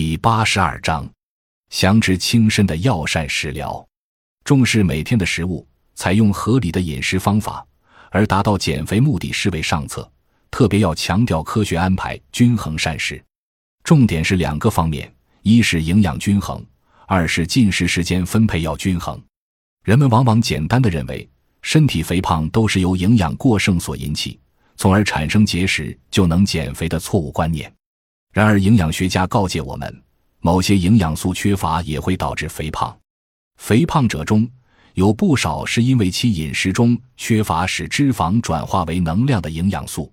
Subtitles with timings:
[0.00, 1.10] 第八十二章，
[1.70, 3.84] 详知轻身的药膳食疗，
[4.44, 7.66] 重视每天的食物，采用合理的饮食方法，
[8.12, 10.08] 而达到减肥目的是为上策。
[10.52, 13.20] 特别要强调科学安排均衡膳食，
[13.82, 16.64] 重点是两个方面：一是营养均衡，
[17.08, 19.20] 二是进食时间分配要均衡。
[19.82, 21.28] 人们往往简单的认为，
[21.62, 24.38] 身体肥胖都是由营养过剩所引起，
[24.76, 27.68] 从而产生节食就能减肥的错误观念。
[28.32, 30.02] 然而，营养学家告诫我们，
[30.40, 32.96] 某些营养素缺乏也会导致肥胖。
[33.56, 34.48] 肥胖者中
[34.94, 40.12] 有不少是因为其饮食中缺乏使脂肪转化为能量的营养素。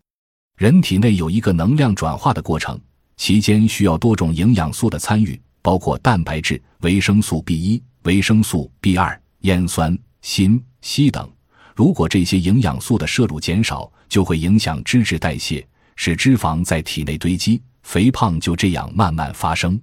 [0.58, 2.80] 人体内有一个能量转化的过程，
[3.18, 11.30] 其间需要多种营养素的参与，包括蛋白质、维生素 B 一、维生素 B 二、烟酸、锌、硒等。
[11.76, 17.62] 如果这些营养素的摄入减少，就会影响脂质代谢，使脂肪在体内堆积。
[17.86, 19.80] 肥胖就这样慢慢发生，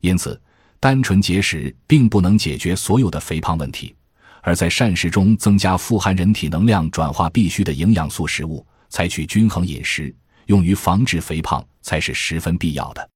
[0.00, 0.40] 因此，
[0.80, 3.94] 单纯节食并不能解决所有的肥胖问题，
[4.40, 10.12] 而在膳食中增加富含人体能量转化必需的营养素食物，采取均衡饮食，
[10.46, 13.08] 用于防止肥胖才是十分必要的。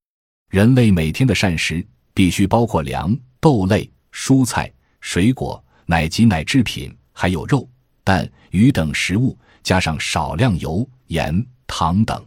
[0.51, 7.67] 人类每天的膳食必须包括粮、豆类、蔬菜、水果、奶及奶制品，还有肉、
[8.05, 12.23] 蛋、鱼等食物，加上少量油、盐、糖等。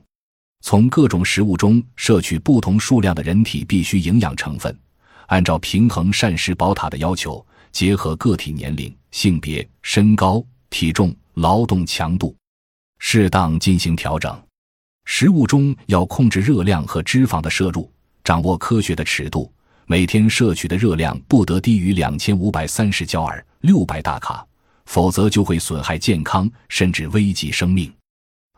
[0.62, 4.76] 从各种食物中摄取不同数量的人体必需营养成分，
[5.28, 12.36] 按照平衡膳食宝塔的要求，结合个体年龄、性别、身高、体重、劳动强度，
[13.00, 14.40] 适当进行调整。
[15.06, 17.92] 食物中要控制热量和脂肪的摄入，
[18.24, 19.52] 掌握科学的尺度，
[19.88, 24.46] 每天摄取的热量不得低于两千五百三十焦耳（六百大卡），
[24.86, 27.92] 否则就会损害健康，甚至危及生命。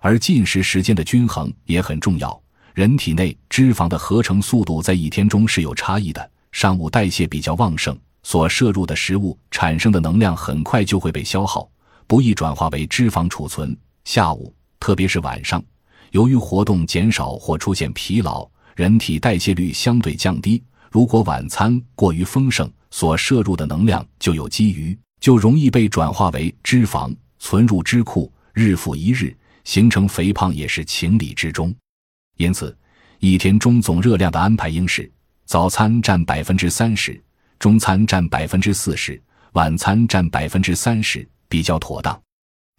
[0.04, 2.38] 而进食时间的均衡也很重要。
[2.74, 6.30] 人体内脂肪的合成速度在一天中是有差异的。
[6.52, 11.70] 上午代谢比较旺盛，所摄入的食物产生的能量很快就会被消耗，
[12.06, 13.76] 不易转化为脂肪储存。
[14.04, 15.64] 下午，特别是晚上，
[16.12, 18.46] 由于活动减少或出现疲劳，
[18.76, 20.62] 人体代谢率相对降低。
[20.92, 29.34] 如果晚餐过于丰盛，所摄入的能量就有积余，就容易被转化为脂肪存入脂库，日复一日。
[29.64, 31.74] 形成肥胖也是情理之中，
[32.38, 32.76] 因此，
[33.20, 35.10] 一天中总热量的安排应是：
[35.46, 37.22] 早餐占百分之三十，
[37.60, 39.22] 中餐占百分之四十，
[39.54, 42.20] 晚餐占百分之三十，比较妥当。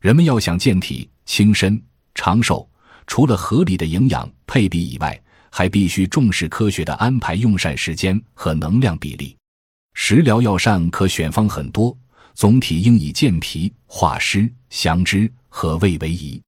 [0.00, 1.82] 人们要想健体、轻身、
[2.14, 2.68] 长寿，
[3.06, 5.18] 除了合理的营养配比以外，
[5.50, 9.34] 还必须重视科学的安排用膳时间和能量比例。
[9.94, 11.96] 食疗药膳可选方很多，
[12.34, 16.42] 总体应以健脾、化湿、降脂和胃为宜。